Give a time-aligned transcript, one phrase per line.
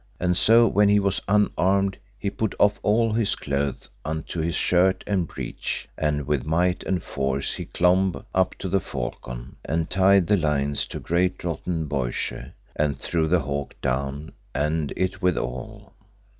[0.19, 5.03] And so when he was unarmed, he put off all his clothes unto his shirt
[5.05, 10.25] and breech, and with might and force he clomb up to the falcon, and tied
[10.25, 15.93] the lines to a great rotten boyshe, and threw the hawk down and it withal.